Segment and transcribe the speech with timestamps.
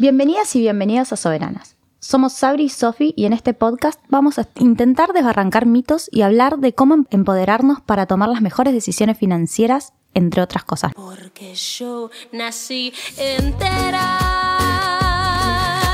[0.00, 1.74] Bienvenidas y bienvenidos a Soberanas.
[1.98, 6.58] Somos Sabri y Sofi y en este podcast vamos a intentar desbarrancar mitos y hablar
[6.58, 10.92] de cómo empoderarnos para tomar las mejores decisiones financieras, entre otras cosas.
[10.94, 14.20] Porque yo nací entera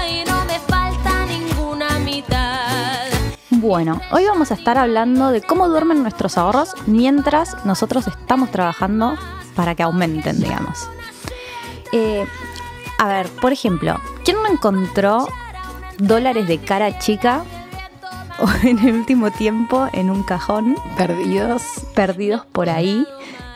[0.07, 3.07] y no me falta ninguna mitad.
[3.49, 9.17] Bueno, hoy vamos a estar hablando de cómo duermen nuestros ahorros mientras nosotros estamos trabajando
[9.57, 10.91] para que aumenten, digamos.
[11.91, 12.27] Eh,
[13.05, 15.29] a ver, por ejemplo, ¿quién no encontró
[15.99, 17.45] dólares de cara chica
[18.39, 21.63] o en el último tiempo en un cajón Perdidos.
[21.95, 23.07] perdidos por ahí?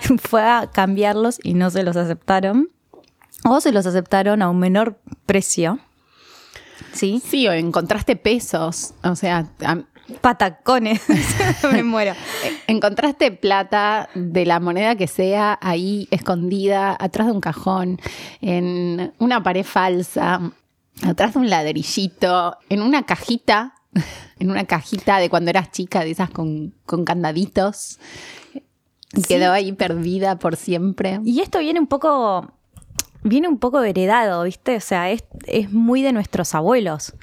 [0.18, 2.68] Fue a cambiarlos y no se los aceptaron.
[3.44, 5.78] O se los aceptaron a un menor precio.
[6.92, 7.22] ¿Sí?
[7.24, 8.92] Sí, o encontraste pesos.
[9.02, 9.46] O sea,
[10.20, 11.02] Patacones.
[11.72, 12.14] Me muero.
[12.66, 18.00] encontraste plata de la moneda que sea ahí escondida, atrás de un cajón,
[18.40, 20.40] en una pared falsa,
[21.02, 23.74] atrás de un ladrillito, en una cajita,
[24.38, 27.98] en una cajita de cuando eras chica, de esas con, con candaditos.
[29.14, 29.22] Sí.
[29.26, 31.20] Quedó ahí perdida por siempre.
[31.24, 32.52] Y esto viene un poco,
[33.22, 34.76] viene un poco heredado, ¿viste?
[34.76, 37.14] O sea, es, es muy de nuestros abuelos.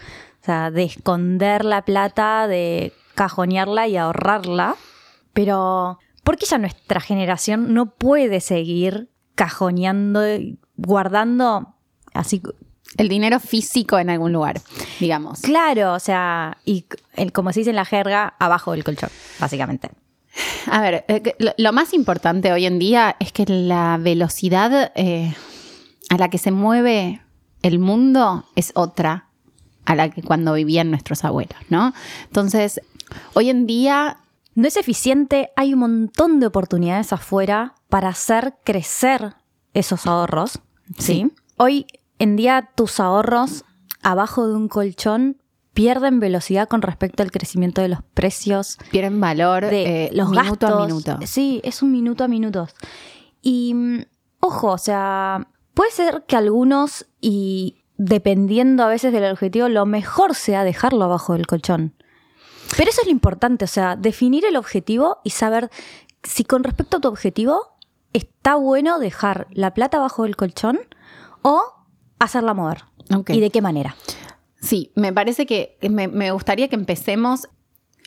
[0.45, 4.75] O sea, de esconder la plata, de cajonearla y ahorrarla.
[5.33, 11.73] Pero, ¿por qué ya nuestra generación no puede seguir cajoneando, y guardando
[12.13, 12.43] así?
[12.95, 14.61] El dinero físico en algún lugar,
[14.99, 15.41] digamos.
[15.41, 16.85] Claro, o sea, y
[17.15, 19.89] el- como se dice en la jerga, abajo del colchón, básicamente.
[20.67, 25.33] A ver, eh, lo más importante hoy en día es que la velocidad eh,
[26.11, 27.23] a la que se mueve
[27.63, 29.24] el mundo es otra
[29.85, 31.93] a la que cuando vivían nuestros abuelos, ¿no?
[32.25, 32.81] Entonces,
[33.33, 34.17] hoy en día,
[34.55, 39.35] no es eficiente, hay un montón de oportunidades afuera para hacer crecer
[39.73, 40.59] esos ahorros.
[40.97, 41.03] ¿sí?
[41.03, 41.31] Sí.
[41.57, 41.85] Hoy
[42.19, 43.65] en día tus ahorros
[44.01, 45.37] abajo de un colchón
[45.73, 50.67] pierden velocidad con respecto al crecimiento de los precios, pierden valor de eh, los minuto
[50.67, 50.71] gastos.
[50.71, 51.19] a minuto.
[51.25, 52.67] Sí, es un minuto a minuto.
[53.41, 54.05] Y mm,
[54.39, 60.35] ojo, o sea, puede ser que algunos y dependiendo a veces del objetivo, lo mejor
[60.35, 61.93] sea dejarlo abajo del colchón.
[62.77, 65.69] Pero eso es lo importante, o sea, definir el objetivo y saber
[66.23, 67.77] si con respecto a tu objetivo
[68.13, 70.79] está bueno dejar la plata abajo del colchón
[71.41, 71.61] o
[72.19, 72.85] hacerla mover.
[73.27, 73.95] ¿Y de qué manera?
[74.59, 77.47] Sí, me parece que me, me gustaría que empecemos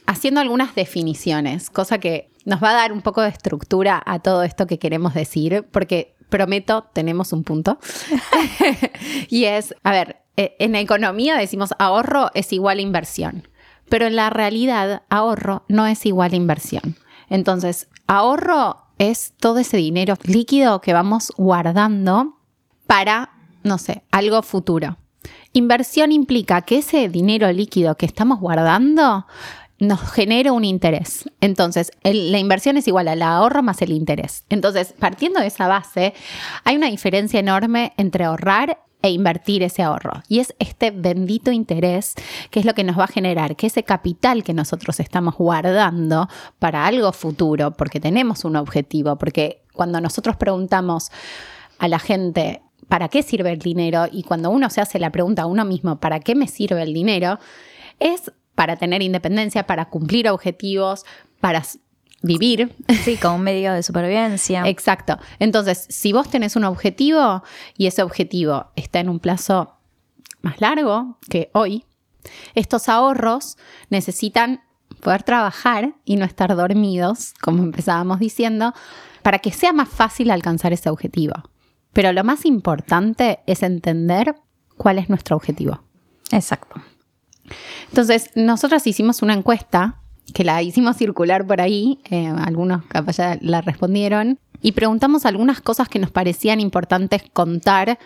[0.06, 4.42] haciendo algunas definiciones, cosa que nos va a dar un poco de estructura a todo
[4.42, 7.78] esto que queremos decir, porque prometo, tenemos un punto.
[9.28, 13.48] y es, a ver, eh, en economía decimos ahorro es igual a inversión,
[13.88, 16.96] pero en la realidad ahorro no es igual a inversión.
[17.28, 22.38] Entonces, ahorro es todo ese dinero líquido que vamos guardando
[22.86, 23.30] para,
[23.62, 24.96] no sé, algo futuro.
[25.52, 29.26] Inversión implica que ese dinero líquido que estamos guardando
[29.78, 31.30] nos genere un interés.
[31.40, 34.44] Entonces, la inversión es igual al ahorro más el interés.
[34.48, 36.14] Entonces, partiendo de esa base,
[36.64, 40.22] hay una diferencia enorme entre ahorrar e invertir ese ahorro.
[40.28, 42.14] Y es este bendito interés
[42.50, 46.28] que es lo que nos va a generar que ese capital que nosotros estamos guardando
[46.58, 51.12] para algo futuro, porque tenemos un objetivo, porque cuando nosotros preguntamos
[51.78, 54.06] a la gente, ¿para qué sirve el dinero?
[54.10, 56.92] Y cuando uno se hace la pregunta a uno mismo, ¿para qué me sirve el
[56.92, 57.38] dinero?
[58.00, 61.06] Es para tener independencia, para cumplir objetivos,
[61.40, 61.62] para
[62.22, 62.74] vivir.
[63.04, 64.64] Sí, como un medio de supervivencia.
[64.66, 65.16] Exacto.
[65.38, 67.44] Entonces, si vos tenés un objetivo
[67.76, 69.76] y ese objetivo está en un plazo
[70.42, 71.84] más largo que hoy,
[72.56, 73.58] estos ahorros
[73.90, 74.60] necesitan
[75.04, 78.74] poder trabajar y no estar dormidos, como empezábamos diciendo,
[79.22, 81.34] para que sea más fácil alcanzar ese objetivo.
[81.92, 84.34] Pero lo más importante es entender
[84.76, 85.80] cuál es nuestro objetivo.
[86.32, 86.82] Exacto.
[87.88, 89.96] Entonces, nosotros hicimos una encuesta
[90.34, 95.60] que la hicimos circular por ahí, eh, algunos capaz ya la respondieron, y preguntamos algunas
[95.60, 97.98] cosas que nos parecían importantes contar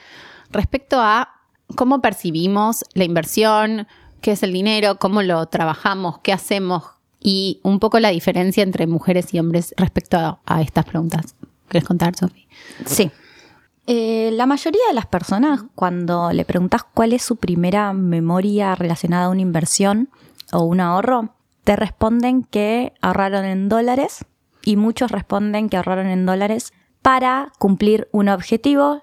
[0.51, 1.31] respecto a
[1.75, 3.87] cómo percibimos la inversión,
[4.21, 6.85] qué es el dinero, cómo lo trabajamos, qué hacemos
[7.21, 11.35] y un poco la diferencia entre mujeres y hombres respecto a, a estas preguntas.
[11.69, 12.47] ¿Quieres contar, Sofi?
[12.85, 13.11] Sí.
[13.87, 19.27] Eh, la mayoría de las personas, cuando le preguntas cuál es su primera memoria relacionada
[19.27, 20.09] a una inversión
[20.53, 21.35] o un ahorro,
[21.65, 24.25] te responden que ahorraron en dólares
[24.65, 29.03] y muchos responden que ahorraron en dólares para cumplir un objetivo,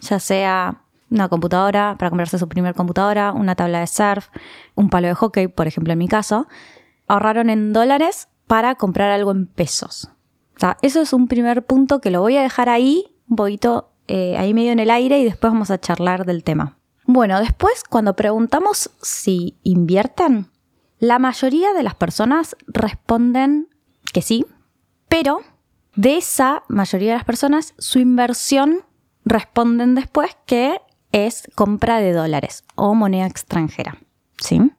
[0.00, 4.28] ya sea una computadora, para comprarse su primer computadora, una tabla de surf,
[4.76, 6.46] un palo de hockey, por ejemplo en mi caso.
[7.08, 10.10] Ahorraron en dólares para comprar algo en pesos.
[10.56, 13.89] O sea, eso es un primer punto que lo voy a dejar ahí, un poquito
[14.10, 16.76] eh, ahí medio en el aire y después vamos a charlar del tema.
[17.04, 20.48] Bueno, después cuando preguntamos si invierten,
[20.98, 23.68] la mayoría de las personas responden
[24.12, 24.46] que sí,
[25.08, 25.42] pero
[25.94, 28.82] de esa mayoría de las personas, su inversión
[29.24, 30.80] responden después que
[31.12, 33.96] es compra de dólares o moneda extranjera.
[34.38, 34.72] ¿Sí?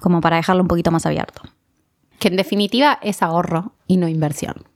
[0.00, 1.40] Como para dejarlo un poquito más abierto.
[2.18, 4.66] Que en definitiva es ahorro y no inversión.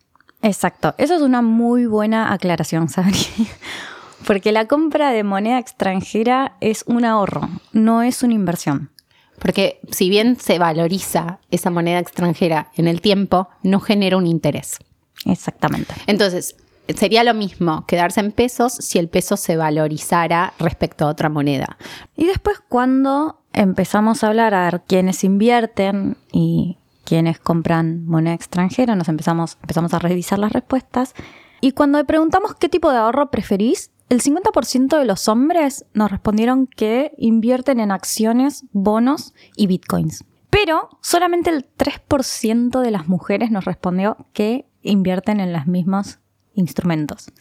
[0.42, 0.94] Exacto.
[0.98, 3.18] Eso es una muy buena aclaración, Sabri.
[4.26, 8.90] Porque la compra de moneda extranjera es un ahorro, no es una inversión.
[9.38, 14.78] Porque si bien se valoriza esa moneda extranjera en el tiempo, no genera un interés.
[15.24, 15.94] Exactamente.
[16.06, 16.56] Entonces,
[16.94, 21.78] sería lo mismo quedarse en pesos si el peso se valorizara respecto a otra moneda.
[22.16, 26.76] Y después cuando empezamos a hablar a ver quiénes invierten y
[27.10, 31.12] quiénes compran moneda extranjera, nos empezamos, empezamos a revisar las respuestas.
[31.60, 36.08] Y cuando le preguntamos qué tipo de ahorro preferís, el 50% de los hombres nos
[36.08, 40.24] respondieron que invierten en acciones, bonos y bitcoins.
[40.50, 46.20] Pero solamente el 3% de las mujeres nos respondió que invierten en los mismos
[46.54, 47.32] instrumentos.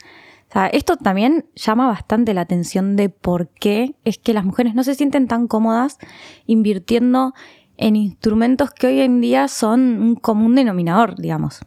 [0.50, 4.74] O sea, esto también llama bastante la atención de por qué es que las mujeres
[4.74, 6.00] no se sienten tan cómodas
[6.48, 7.36] invirtiendo
[7.79, 11.61] en instrumentos que hoy en día son un común denominador, digamos.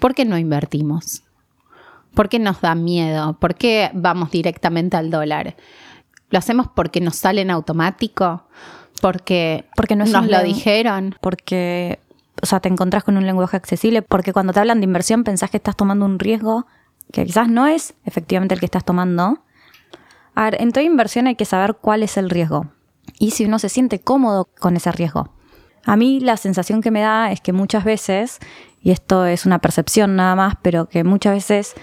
[0.00, 1.22] ¿Por qué no invertimos?
[2.14, 3.38] ¿Por qué nos da miedo?
[3.38, 5.54] ¿Por qué vamos directamente al dólar?
[6.30, 8.48] ¿Lo hacemos porque nos sale en automático?
[9.02, 11.14] ¿Porque, Porque no nos lo dijeron?
[11.20, 12.00] Porque,
[12.42, 15.50] o sea, te encontrás con un lenguaje accesible, porque cuando te hablan de inversión pensás
[15.50, 16.66] que estás tomando un riesgo
[17.12, 19.42] que quizás no es efectivamente el que estás tomando.
[20.34, 22.72] A ver, en toda inversión hay que saber cuál es el riesgo
[23.18, 25.30] y si uno se siente cómodo con ese riesgo.
[25.84, 28.38] A mí la sensación que me da es que muchas veces,
[28.82, 31.74] y esto es una percepción nada más, pero que muchas veces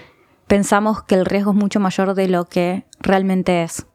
[0.46, 3.86] pensamos que el riesgo es mucho mayor de lo que realmente es.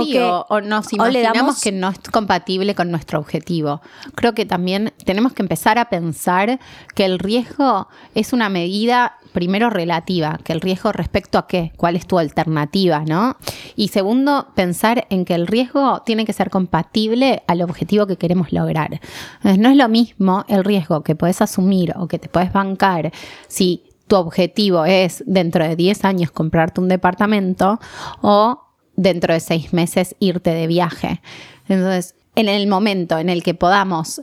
[0.00, 3.18] sí, que- o, o nos o le imaginamos damos- que no es compatible con nuestro
[3.18, 3.82] objetivo.
[4.14, 6.58] Creo que también tenemos que empezar a pensar
[6.94, 11.96] que el riesgo es una medida, primero, relativa, que el riesgo respecto a qué, cuál
[11.96, 13.36] es tu alternativa, ¿no?
[13.76, 18.52] Y segundo, pensar en que el riesgo tiene que ser compatible al objetivo que queremos
[18.52, 19.00] lograr.
[19.36, 23.12] Entonces, no es lo mismo el riesgo que puedes asumir o que te puedes bancar
[23.46, 27.78] si tu objetivo es dentro de 10 años comprarte un departamento
[28.22, 28.64] o
[28.96, 31.20] dentro de seis meses irte de viaje.
[31.68, 34.20] Entonces, en el momento en el que podamos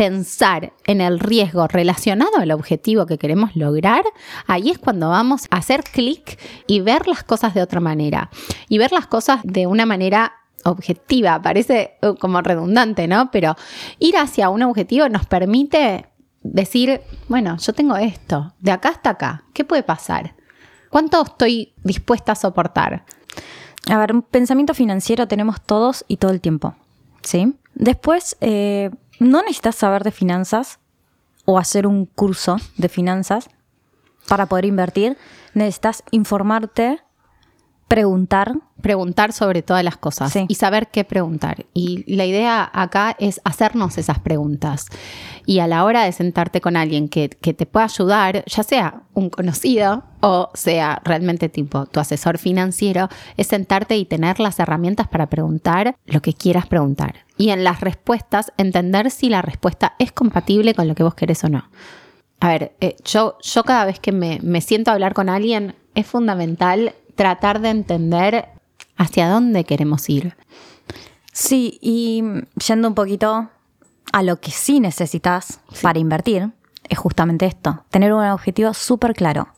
[0.00, 4.02] pensar en el riesgo relacionado al objetivo que queremos lograr,
[4.46, 8.30] ahí es cuando vamos a hacer clic y ver las cosas de otra manera.
[8.70, 10.32] Y ver las cosas de una manera
[10.64, 13.30] objetiva, parece uh, como redundante, ¿no?
[13.30, 13.56] Pero
[13.98, 16.06] ir hacia un objetivo nos permite
[16.42, 20.34] decir, bueno, yo tengo esto, de acá hasta acá, ¿qué puede pasar?
[20.88, 23.04] ¿Cuánto estoy dispuesta a soportar?
[23.86, 26.74] A ver, un pensamiento financiero tenemos todos y todo el tiempo.
[27.22, 27.54] ¿Sí?
[27.74, 28.88] Después, eh,
[29.20, 30.80] no necesitas saber de finanzas
[31.44, 33.48] o hacer un curso de finanzas
[34.26, 35.16] para poder invertir.
[35.54, 37.00] Necesitas informarte,
[37.90, 38.54] preguntar.
[38.80, 40.46] Preguntar sobre todas las cosas Sí.
[40.48, 41.66] y saber qué preguntar.
[41.74, 44.86] Y la idea acá es hacernos esas preguntas.
[45.44, 49.02] Y a la hora de sentarte con alguien que, que te pueda ayudar, ya sea
[49.12, 55.08] un conocido o sea realmente tipo tu asesor financiero, es sentarte y tener las herramientas
[55.08, 57.26] para preguntar lo que quieras preguntar.
[57.36, 61.42] Y en las respuestas, entender si la respuesta es compatible con lo que vos querés
[61.44, 61.68] o no.
[62.38, 65.74] A ver, eh, yo, yo cada vez que me, me siento a hablar con alguien,
[65.94, 68.48] es fundamental tratar de entender
[68.96, 70.38] hacia dónde queremos ir.
[71.34, 72.24] Sí, y
[72.66, 73.50] yendo un poquito
[74.10, 76.52] a lo que sí necesitas para invertir,
[76.88, 79.48] es justamente esto, tener un objetivo súper claro.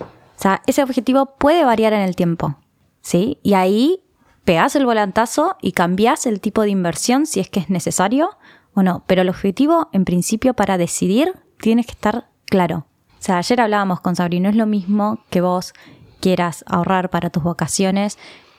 [0.00, 2.56] O sea, ese objetivo puede variar en el tiempo,
[3.02, 3.38] ¿sí?
[3.44, 4.02] Y ahí
[4.44, 8.30] pegás el volantazo y cambiás el tipo de inversión si es que es necesario
[8.74, 9.04] o no.
[9.06, 12.88] Pero el objetivo, en principio, para decidir, tiene que estar claro.
[13.12, 15.72] O sea, ayer hablábamos con Sabri, no es lo mismo que vos
[16.20, 18.18] quieras ahorrar para tus vacaciones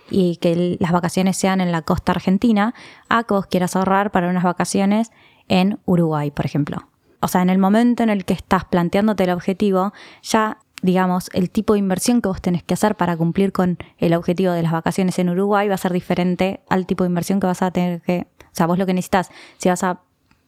[0.10, 2.74] y que las vacaciones sean en la costa argentina,
[3.10, 5.12] a que vos quieras ahorrar para unas vacaciones
[5.48, 6.88] en Uruguay, por ejemplo.
[7.20, 11.50] O sea, en el momento en el que estás planteándote el objetivo, ya, digamos, el
[11.50, 14.72] tipo de inversión que vos tenés que hacer para cumplir con el objetivo de las
[14.72, 18.02] vacaciones en Uruguay va a ser diferente al tipo de inversión que vas a tener
[18.02, 18.28] que...
[18.40, 20.02] O sea, vos lo que necesitas, si vas a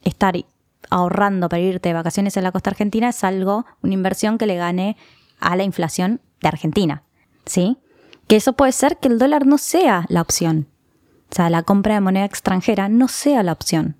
[0.03, 0.35] estar
[0.89, 4.55] ahorrando para irte de vacaciones en la costa argentina, es algo, una inversión que le
[4.55, 4.95] gane
[5.39, 7.03] a la inflación de Argentina.
[7.45, 7.77] ¿Sí?
[8.27, 10.67] Que eso puede ser que el dólar no sea la opción.
[11.31, 13.97] O sea, la compra de moneda extranjera no sea la opción.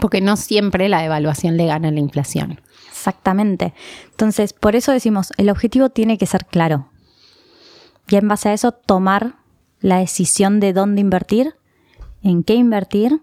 [0.00, 2.60] Porque no siempre la devaluación le gana a la inflación.
[2.90, 3.74] Exactamente.
[4.10, 6.88] Entonces, por eso decimos, el objetivo tiene que ser claro.
[8.08, 9.36] Y en base a eso, tomar
[9.80, 11.54] la decisión de dónde invertir
[12.22, 13.22] en qué invertir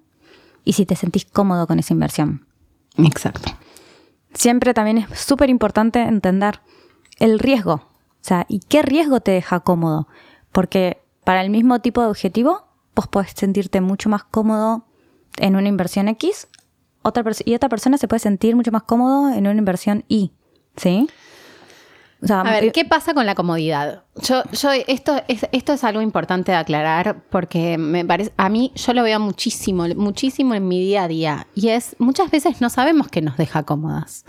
[0.63, 2.46] y si te sentís cómodo con esa inversión.
[2.98, 3.51] Exacto.
[4.34, 6.60] Siempre también es súper importante entender
[7.18, 7.88] el riesgo.
[8.22, 10.08] O sea, ¿y qué riesgo te deja cómodo?
[10.52, 14.86] Porque para el mismo tipo de objetivo, vos podés sentirte mucho más cómodo
[15.38, 16.48] en una inversión X
[17.02, 20.32] otra y otra persona se puede sentir mucho más cómodo en una inversión Y.
[20.76, 21.08] ¿Sí?
[22.22, 24.04] O sea, A ver, eh, ¿qué pasa con la comodidad?
[24.22, 28.74] Yo, yo, esto es, esto es algo importante de aclarar porque me parece, a mí
[28.76, 31.48] yo lo veo muchísimo, muchísimo en mi día a día.
[31.56, 34.26] Y es, muchas veces no sabemos qué nos deja cómodas.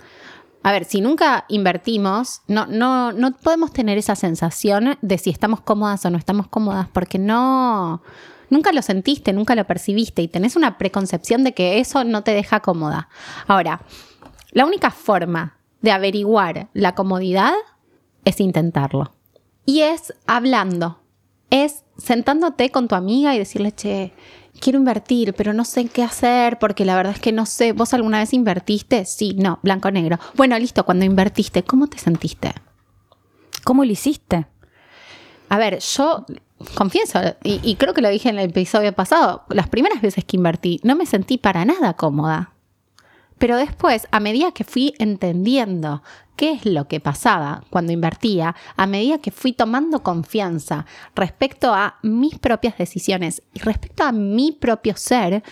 [0.62, 5.62] A ver, si nunca invertimos, no, no, no podemos tener esa sensación de si estamos
[5.62, 8.02] cómodas o no estamos cómodas, porque no,
[8.50, 12.32] nunca lo sentiste, nunca lo percibiste y tenés una preconcepción de que eso no te
[12.32, 13.08] deja cómoda.
[13.46, 13.80] Ahora,
[14.52, 17.52] la única forma de averiguar la comodidad
[18.26, 19.12] es intentarlo.
[19.64, 21.00] Y es hablando,
[21.48, 24.12] es sentándote con tu amiga y decirle, che,
[24.58, 27.94] quiero invertir, pero no sé qué hacer porque la verdad es que no sé, ¿vos
[27.94, 29.04] alguna vez invertiste?
[29.04, 30.18] Sí, no, blanco negro.
[30.34, 32.54] Bueno, listo, cuando invertiste, ¿cómo te sentiste?
[33.64, 34.46] ¿Cómo lo hiciste?
[35.48, 36.24] A ver, yo
[36.74, 40.36] confieso, y, y creo que lo dije en el episodio pasado, las primeras veces que
[40.36, 42.52] invertí no me sentí para nada cómoda.
[43.38, 46.02] Pero después, a medida que fui entendiendo
[46.40, 51.98] qué es lo que pasaba cuando invertía, a medida que fui tomando confianza respecto a
[52.02, 55.42] mis propias decisiones y respecto a mi propio ser,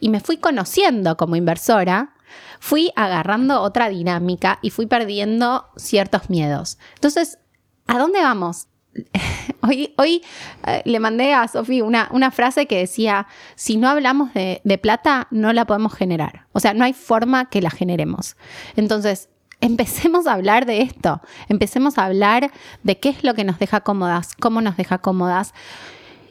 [0.00, 2.12] y me fui conociendo como inversora,
[2.60, 6.76] fui agarrando otra dinámica y fui perdiendo ciertos miedos.
[6.96, 7.38] Entonces,
[7.86, 8.66] ¿a dónde vamos?
[9.62, 10.22] Hoy,
[10.66, 14.76] eh, le mandé a Sofi una, una frase que decía, si no hablamos de, de
[14.76, 16.48] plata, no la podemos generar.
[16.52, 18.36] O sea, no hay forma que la generemos.
[18.76, 19.30] Entonces,
[19.64, 21.20] empecemos a hablar de esto.
[21.48, 22.52] Empecemos a hablar
[22.82, 25.54] de qué es lo que nos deja cómodas, cómo nos deja cómodas.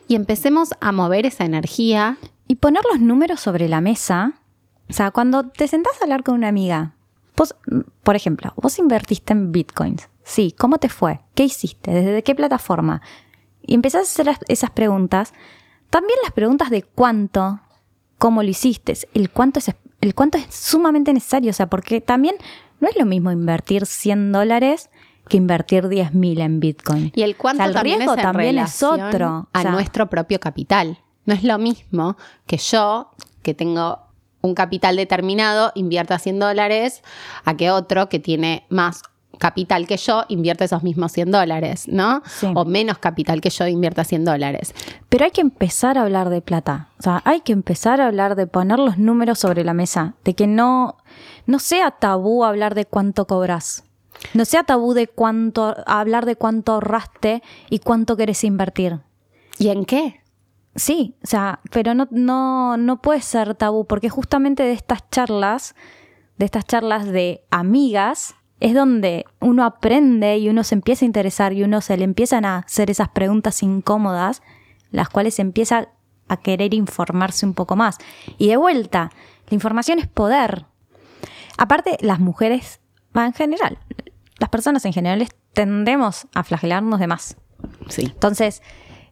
[0.07, 2.17] Y empecemos a mover esa energía.
[2.47, 4.33] Y poner los números sobre la mesa.
[4.89, 6.93] O sea, cuando te sentás a hablar con una amiga,
[7.35, 7.55] vos,
[8.03, 10.09] por ejemplo, vos invertiste en bitcoins.
[10.23, 11.21] Sí, ¿cómo te fue?
[11.35, 11.91] ¿Qué hiciste?
[11.91, 13.01] ¿Desde qué plataforma?
[13.61, 15.33] Y empezás a hacer esas preguntas.
[15.89, 17.61] También las preguntas de cuánto,
[18.17, 19.71] cómo lo hiciste, el cuánto es,
[20.01, 21.49] el cuánto es sumamente necesario.
[21.49, 22.35] O sea, porque también
[22.83, 24.89] no es lo mismo invertir 100 dólares
[25.29, 27.11] que invertir 10.000 en bitcoin.
[27.15, 29.47] Y el cuánto O sea, el también riesgo es en también es otro.
[29.53, 30.99] A O sea, nuestro propio capital.
[31.23, 33.11] No es lo mismo que yo,
[33.41, 33.99] que tengo
[34.41, 37.03] un capital determinado, invierta 100 dólares,
[37.45, 39.03] a que otro que tiene más
[39.43, 42.23] capital que yo invierta esos mismos 100 dólares, ¿no?
[42.25, 42.47] Sí.
[42.55, 44.73] O menos capital que yo invierta 100 dólares.
[45.09, 46.87] Pero hay que empezar a hablar de plata.
[46.97, 50.15] O sea, hay que empezar a hablar de poner los números sobre la mesa.
[50.23, 50.95] De que no,
[51.45, 53.83] no sea tabú hablar de cuánto cobras.
[54.33, 59.01] No sea tabú de cuánto, hablar de cuánto ahorraste y cuánto querés invertir.
[59.59, 60.21] ¿Y en qué?
[60.77, 65.75] Sí, o sea, pero no, no, no puede ser tabú, porque justamente de estas charlas,
[66.37, 71.53] de estas charlas de amigas, es donde uno aprende y uno se empieza a interesar
[71.53, 74.41] y uno se le empiezan a hacer esas preguntas incómodas,
[74.91, 75.89] las cuales empieza
[76.27, 77.97] a querer informarse un poco más.
[78.37, 79.11] Y de vuelta,
[79.49, 80.65] la información es poder.
[81.57, 82.79] Aparte, las mujeres,
[83.13, 83.77] en general,
[84.39, 87.37] las personas en general tendemos a flagelarnos de más.
[87.89, 88.03] Sí.
[88.05, 88.61] Entonces,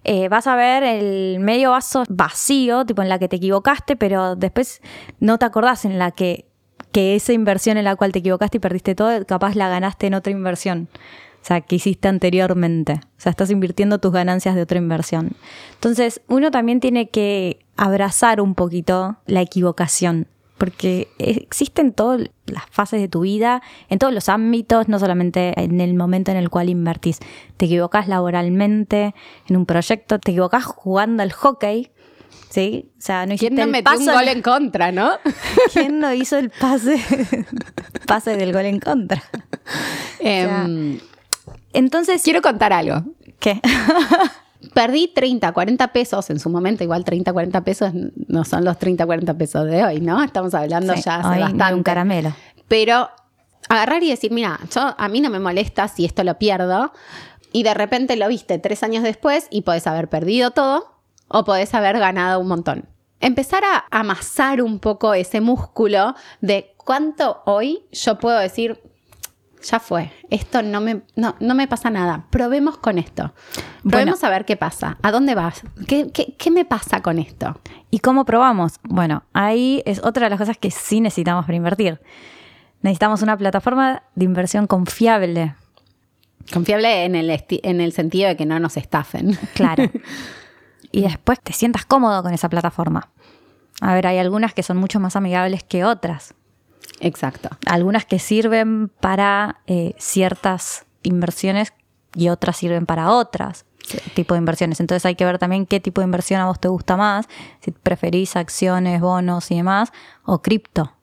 [0.03, 4.35] eh, vas a ver el medio vaso vacío, tipo en la que te equivocaste, pero
[4.35, 4.81] después
[5.19, 6.50] no te acordás en la que,
[6.91, 10.13] que esa inversión en la cual te equivocaste y perdiste todo, capaz la ganaste en
[10.13, 10.89] otra inversión.
[11.41, 12.93] O sea, que hiciste anteriormente.
[12.93, 15.31] O sea, estás invirtiendo tus ganancias de otra inversión.
[15.73, 20.27] Entonces, uno también tiene que abrazar un poquito la equivocación.
[20.59, 25.81] Porque existen todas las fases de tu vida, en todos los ámbitos, no solamente en
[25.81, 27.17] el momento en el cual invertís.
[27.57, 29.15] Te equivocás laboralmente,
[29.47, 31.89] en un proyecto, te equivocás jugando al hockey,
[32.49, 32.91] ¿sí?
[32.97, 35.11] O sea, no ¿Quién no el metió un gol en contra, no?
[35.73, 36.97] ¿Quién no hizo el pase,
[38.07, 39.23] pase del gol en contra?
[40.19, 40.99] Em,
[41.73, 43.03] Entonces, quiero contar algo.
[43.39, 43.59] ¿qué?
[44.73, 47.91] Perdí 30, 40 pesos en su momento, igual 30, 40 pesos
[48.27, 50.23] no son los 30, 40 pesos de hoy, ¿no?
[50.23, 51.73] Estamos hablando Sí, ya hace hoy bastante.
[51.73, 52.33] un caramelo.
[52.67, 53.09] Pero
[53.69, 56.93] agarrar y decir, mira, yo, a mí no me molesta si esto lo pierdo,
[57.51, 60.90] y de repente lo viste tres años después y podés haber perdido todo
[61.31, 62.85] o podés haber ganado un montón.
[63.19, 68.81] Empezar a amasar un poco ese músculo de cuánto hoy yo puedo decir,
[69.61, 73.31] ya fue, esto no me, no, no me pasa nada, probemos con esto.
[73.87, 77.59] Probemos a ver qué pasa, a dónde vas, ¿Qué, qué, qué me pasa con esto.
[77.91, 78.79] ¿Y cómo probamos?
[78.83, 82.01] Bueno, ahí es otra de las cosas que sí necesitamos para invertir.
[82.81, 85.55] Necesitamos una plataforma de inversión confiable.
[86.51, 89.37] Confiable en el, en el sentido de que no nos estafen.
[89.53, 89.83] Claro.
[90.91, 93.09] y después te sientas cómodo con esa plataforma.
[93.81, 96.33] A ver, hay algunas que son mucho más amigables que otras.
[96.99, 97.49] Exacto.
[97.65, 101.73] Algunas que sirven para eh, ciertas inversiones
[102.13, 103.65] y otras sirven para otras
[104.13, 104.79] tipo de inversiones.
[104.79, 107.27] Entonces hay que ver también qué tipo de inversión a vos te gusta más,
[107.59, 109.91] si preferís acciones, bonos y demás,
[110.23, 110.93] o cripto.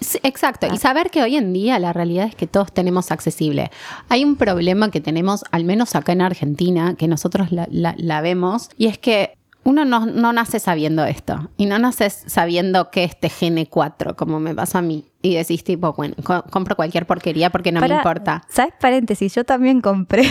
[0.00, 3.70] Sí, exacto, y saber que hoy en día la realidad es que todos tenemos accesible.
[4.08, 8.20] Hay un problema que tenemos, al menos acá en Argentina, que nosotros la, la- la
[8.20, 13.04] vemos, y es que uno no, no nace sabiendo esto, y no naces sabiendo que
[13.04, 17.50] este GN4, como me pasó a mí, y decís tipo, bueno, co- compro cualquier porquería
[17.50, 18.44] porque no me importa.
[18.48, 18.74] ¿Sabes?
[18.80, 20.22] Paréntesis, yo también compré.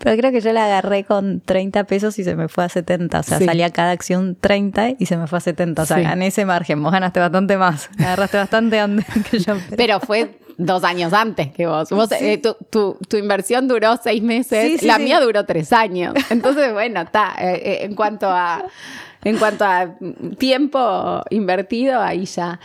[0.00, 3.20] Pero creo que yo la agarré con 30 pesos y se me fue a 70.
[3.20, 3.44] O sea, Sí.
[3.46, 5.82] salía cada acción 30 y se me fue a 70.
[5.82, 6.02] O sea, Sí.
[6.02, 6.82] gané ese margen.
[6.82, 7.88] Vos ganaste bastante más.
[7.98, 9.54] Agarraste bastante antes que yo.
[9.76, 11.90] Pero fue dos años antes que vos.
[11.90, 16.14] Vos, eh, tu, tu- tu inversión duró seis meses, la mía duró tres años.
[16.30, 17.34] Entonces, bueno, está.
[17.40, 18.64] eh, eh, en cuanto a
[19.26, 19.94] en cuanto a
[20.38, 22.60] tiempo invertido, ahí ya.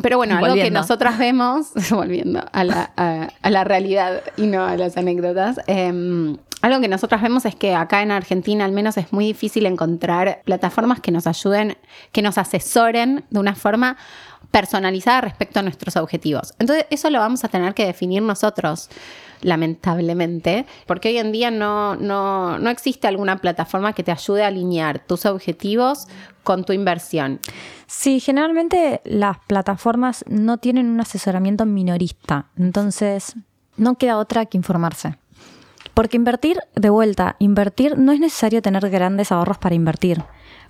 [0.00, 4.64] Pero bueno, algo que nosotras vemos, volviendo a la, a- a la realidad y no
[4.64, 8.96] a las anécdotas, eh, algo que nosotras vemos es que acá en Argentina al menos
[8.96, 11.76] es muy difícil encontrar plataformas que nos ayuden,
[12.12, 13.96] que nos asesoren de una forma
[14.52, 16.54] personalizada respecto a nuestros objetivos.
[16.58, 18.90] Entonces eso lo vamos a tener que definir nosotros,
[19.42, 24.48] lamentablemente, porque hoy en día no, no, no existe alguna plataforma que te ayude a
[24.48, 26.08] alinear tus objetivos
[26.42, 27.40] con tu inversión.
[27.86, 32.46] Sí, generalmente las plataformas no tienen un asesoramiento minorista.
[32.56, 33.34] Entonces,
[33.76, 35.16] no queda otra que informarse.
[35.94, 40.22] Porque invertir, de vuelta, invertir no es necesario tener grandes ahorros para invertir.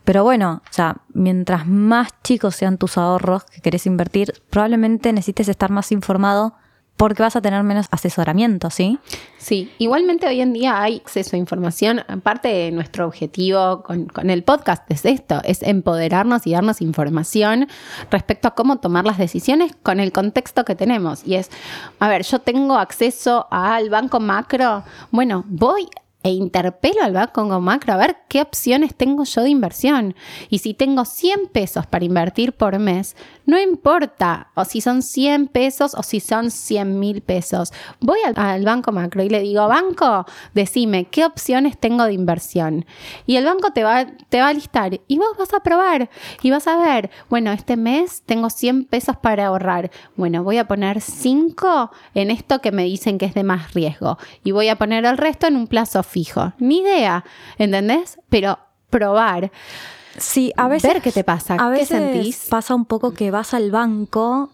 [0.04, 5.48] Pero bueno, o sea, mientras más chicos sean tus ahorros que querés invertir, probablemente necesites
[5.48, 6.54] estar más informado
[7.02, 8.96] porque vas a tener menos asesoramiento, ¿sí?
[9.36, 12.04] Sí, igualmente hoy en día hay acceso a información.
[12.06, 17.66] Aparte de nuestro objetivo con, con el podcast es esto, es empoderarnos y darnos información
[18.08, 21.26] respecto a cómo tomar las decisiones con el contexto que tenemos.
[21.26, 21.50] Y es,
[21.98, 24.84] a ver, yo tengo acceso al banco macro.
[25.10, 25.88] Bueno, voy
[26.22, 30.14] e interpelo al banco macro a ver qué opciones tengo yo de inversión.
[30.48, 35.48] Y si tengo 100 pesos para invertir por mes, no importa o si son 100
[35.48, 37.72] pesos o si son 100 mil pesos.
[38.00, 42.86] Voy al, banco macro y le digo, banco, decime qué opciones tengo de inversión.
[43.26, 46.10] Y el banco te va, te va a listar y vos vas a probar
[46.42, 49.90] y vas a ver, bueno, este mes tengo 100 pesos para ahorrar.
[50.16, 54.18] Bueno, voy a poner 5 en esto que me dicen que es de más riesgo
[54.44, 56.52] y voy a poner el resto en un plazo fijo.
[56.58, 57.24] Ni idea,
[57.58, 58.18] ¿entendés?
[58.28, 58.58] Pero
[58.90, 59.50] probar.
[60.18, 60.92] Sí, a veces.
[60.92, 62.46] Ver qué te pasa, A qué veces sentís.
[62.50, 64.50] pasa un poco que vas al banco.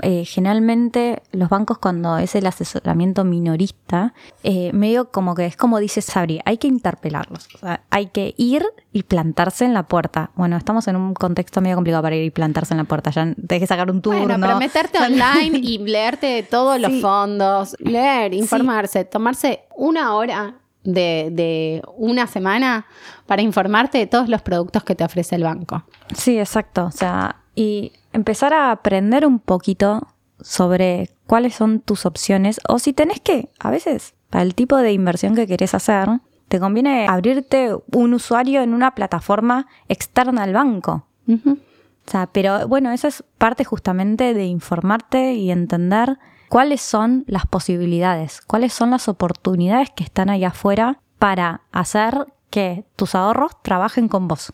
[0.00, 5.78] eh, generalmente los bancos cuando es el asesoramiento minorista, eh, medio como que es como
[5.80, 7.46] dice Sabri, hay que interpelarlos.
[7.54, 10.30] O sea, hay que ir y plantarse en la puerta.
[10.34, 13.10] Bueno, estamos en un contexto medio complicado para ir y plantarse en la puerta.
[13.10, 14.20] Ya tenés que sacar un turno.
[14.24, 20.54] Bueno, pero meterte online y leerte todos los fondos, leer, informarse, tomarse una hora
[20.86, 22.86] de, de una semana
[23.26, 25.84] para informarte de todos los productos que te ofrece el banco.
[26.14, 26.86] Sí, exacto.
[26.86, 30.06] O sea, y empezar a aprender un poquito
[30.40, 34.92] sobre cuáles son tus opciones o si tenés que, a veces, para el tipo de
[34.92, 36.08] inversión que querés hacer,
[36.48, 41.06] te conviene abrirte un usuario en una plataforma externa al banco.
[41.28, 47.46] O sea, pero bueno, eso es parte justamente de informarte y entender cuáles son las
[47.46, 54.08] posibilidades, cuáles son las oportunidades que están allá afuera para hacer que tus ahorros trabajen
[54.08, 54.52] con vos.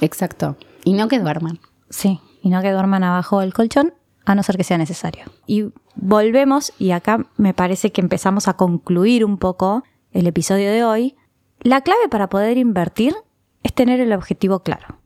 [0.00, 0.56] Exacto.
[0.84, 1.60] Y no que duerman.
[1.90, 5.24] Sí, y no que duerman abajo del colchón, a no ser que sea necesario.
[5.46, 10.84] Y volvemos, y acá me parece que empezamos a concluir un poco el episodio de
[10.84, 11.16] hoy.
[11.60, 13.14] La clave para poder invertir
[13.62, 14.98] es tener el objetivo claro.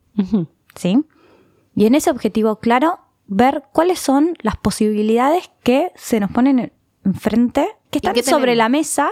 [0.75, 1.03] ¿sí?
[1.75, 6.71] Y en ese objetivo claro, ver cuáles son las posibilidades que se nos ponen
[7.05, 9.11] enfrente, que están sobre la mesa,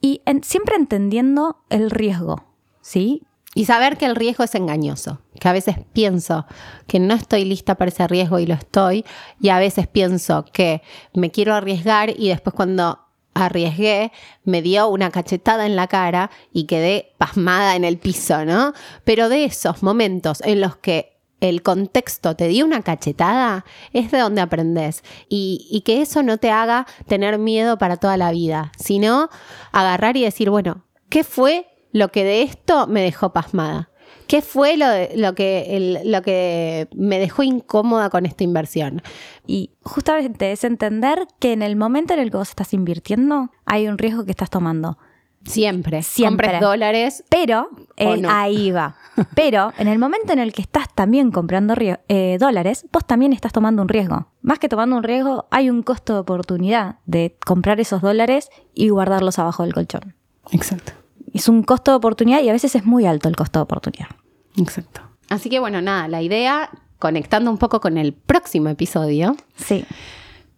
[0.00, 2.44] y en- siempre entendiendo el riesgo,
[2.80, 3.22] ¿sí?
[3.54, 6.44] Y saber que el riesgo es engañoso, que a veces pienso
[6.86, 9.04] que no estoy lista para ese riesgo y lo estoy,
[9.40, 10.82] y a veces pienso que
[11.14, 13.00] me quiero arriesgar y después cuando
[13.32, 14.12] arriesgué
[14.44, 18.72] me dio una cachetada en la cara y quedé pasmada en el piso, ¿no?
[19.04, 24.18] Pero de esos momentos en los que el contexto te dio una cachetada, es de
[24.18, 25.02] donde aprendes.
[25.28, 29.28] Y, y que eso no te haga tener miedo para toda la vida, sino
[29.72, 33.90] agarrar y decir, bueno, ¿qué fue lo que de esto me dejó pasmada?
[34.28, 39.02] ¿Qué fue lo, de- lo, que, el- lo que me dejó incómoda con esta inversión?
[39.46, 43.86] Y justamente es entender que en el momento en el que vos estás invirtiendo, hay
[43.86, 44.98] un riesgo que estás tomando.
[45.44, 46.02] Siempre.
[46.02, 46.46] Siempre.
[46.48, 47.24] Compres dólares.
[47.28, 48.28] Pero ¿O Eh, no?
[48.30, 48.96] Ahí va.
[49.34, 53.52] Pero en el momento en el que estás también comprando eh, dólares, vos también estás
[53.52, 54.28] tomando un riesgo.
[54.42, 58.88] Más que tomando un riesgo, hay un costo de oportunidad de comprar esos dólares y
[58.90, 60.14] guardarlos abajo del colchón.
[60.50, 60.92] Exacto.
[61.32, 64.08] Es un costo de oportunidad y a veces es muy alto el costo de oportunidad.
[64.56, 65.00] Exacto.
[65.28, 69.84] Así que bueno, nada, la idea, conectando un poco con el próximo episodio, Sí.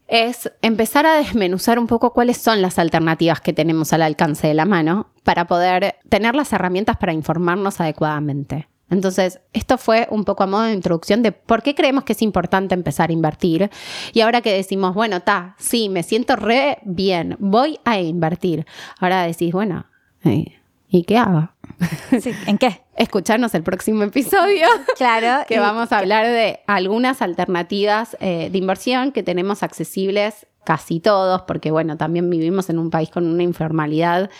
[0.08, 4.54] Es empezar a desmenuzar un poco cuáles son las alternativas que tenemos al alcance de
[4.54, 8.68] la mano para poder tener las herramientas para informarnos adecuadamente.
[8.90, 12.22] Entonces, esto fue un poco a modo de introducción de por qué creemos que es
[12.22, 13.70] importante empezar a invertir.
[14.14, 18.66] Y ahora que decimos, bueno, ta, sí, me siento re bien, voy a invertir.
[18.98, 19.84] Ahora decís, bueno,
[20.24, 20.56] eh,
[20.88, 21.50] ¿y qué hago?
[22.20, 22.32] Sí.
[22.46, 22.80] ¿En qué?
[22.96, 25.44] Escucharnos el próximo episodio Claro.
[25.46, 31.42] que vamos a hablar de algunas alternativas eh, de inversión que tenemos accesibles casi todos,
[31.42, 34.30] porque bueno, también vivimos en un país con una informalidad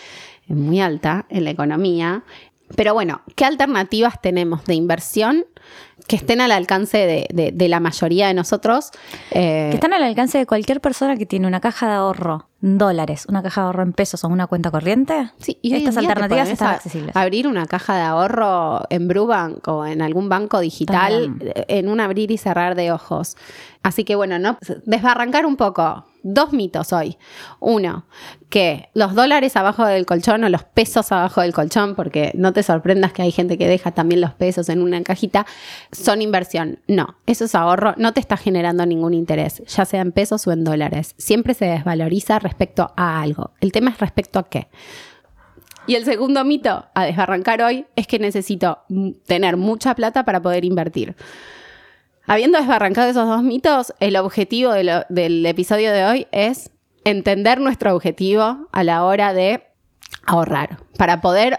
[0.47, 2.23] eh, muy alta en la economía.
[2.75, 5.45] Pero bueno, ¿qué alternativas tenemos de inversión
[6.07, 8.91] que estén al alcance de, de- de la mayoría de nosotros?
[9.31, 12.77] Eh, Que están al alcance de cualquier persona que tiene una caja de ahorro en
[12.77, 15.31] dólares, una caja de ahorro en pesos o una cuenta corriente.
[15.39, 17.15] Sí, y estas alternativas están accesibles.
[17.15, 21.53] Abrir una caja de ahorro en Brubank o en algún banco digital También.
[21.55, 23.35] eh, en un abrir y cerrar de ojos.
[23.83, 26.05] Así que bueno, no desbarrancar un poco.
[26.23, 27.17] Dos mitos hoy.
[27.59, 28.05] Uno,
[28.49, 32.63] que los dólares abajo del colchón o los pesos abajo del colchón, porque no te
[32.63, 35.45] sorprendas que hay gente que deja también los pesos en una cajita,
[35.91, 36.79] son inversión.
[36.87, 40.51] No, eso es ahorro, no te está generando ningún interés, ya sea en pesos o
[40.51, 41.15] en dólares.
[41.17, 43.51] Siempre se desvaloriza respecto a algo.
[43.61, 44.67] El tema es respecto a qué.
[45.87, 48.79] Y el segundo mito a desbarrancar hoy es que necesito
[49.25, 51.15] tener mucha plata para poder invertir.
[52.29, 56.69] Habiendo desbarrancado esos dos mitos, el objetivo del episodio de hoy es
[57.03, 59.63] entender nuestro objetivo a la hora de
[60.27, 61.57] ahorrar, para poder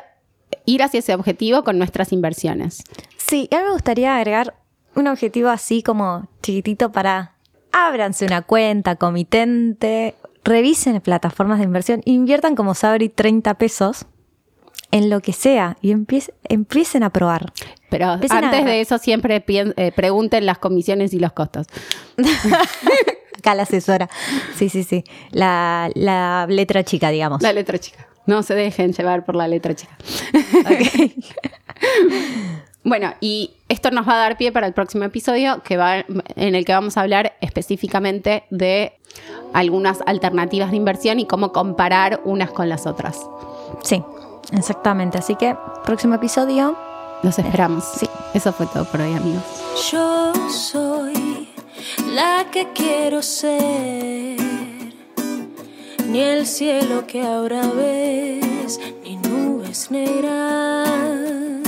[0.66, 2.84] ir hacia ese objetivo con nuestras inversiones.
[3.16, 4.54] Sí, a mí me gustaría agregar
[4.94, 7.34] un objetivo así como chiquitito para
[7.72, 14.06] ábranse una cuenta, comitente, revisen plataformas de inversión, inviertan como Sabri 30 pesos
[14.90, 17.52] en lo que sea y empiecen, empiecen a probar.
[17.88, 21.66] Pero Empiecen antes de eso siempre eh, pregunten las comisiones y los costos.
[23.38, 24.08] Acá la asesora.
[24.54, 25.04] Sí, sí, sí.
[25.30, 27.42] La, la letra chica, digamos.
[27.42, 28.06] La letra chica.
[28.26, 29.96] No se dejen llevar por la letra chica.
[32.82, 36.54] Bueno, y esto nos va a dar pie para el próximo episodio que va, en
[36.54, 38.94] el que vamos a hablar específicamente de
[39.52, 43.20] algunas alternativas de inversión y cómo comparar unas con las otras.
[43.82, 44.02] Sí,
[44.52, 45.18] exactamente.
[45.18, 46.76] Así que, próximo episodio.
[47.22, 47.84] Los esperamos.
[47.84, 48.08] Sí.
[48.32, 49.42] Eso fue todo por hoy, amigos.
[49.90, 51.48] Yo soy
[52.14, 54.38] la que quiero ser.
[56.06, 61.59] Ni el cielo que ahora ves, ni nubes negras.